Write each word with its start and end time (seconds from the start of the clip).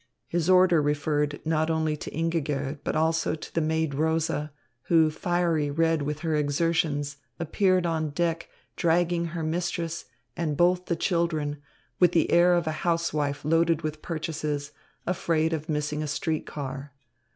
His 0.27 0.49
order 0.49 0.81
referred 0.81 1.39
not 1.45 1.69
only 1.69 1.95
to 1.95 2.09
Ingigerd, 2.09 2.79
but 2.83 2.95
also 2.95 3.35
to 3.35 3.53
the 3.53 3.61
maid 3.61 3.93
Rosa, 3.93 4.51
who, 4.85 5.11
fiery 5.11 5.69
red 5.69 6.01
with 6.01 6.21
her 6.21 6.33
exertions, 6.35 7.17
appeared 7.39 7.85
on 7.85 8.09
deck 8.09 8.49
dragging 8.75 9.25
her 9.25 9.43
mistress 9.43 10.05
and 10.35 10.57
both 10.57 10.87
the 10.87 10.95
children, 10.95 11.61
with 11.99 12.13
the 12.13 12.31
air 12.31 12.55
of 12.55 12.65
a 12.65 12.71
housewife 12.81 13.45
loaded 13.45 13.83
with 13.83 14.01
purchases, 14.01 14.71
afraid 15.05 15.53
of 15.53 15.69
missing 15.69 16.01
a 16.01 16.07
street 16.07 16.47
car. 16.47 16.93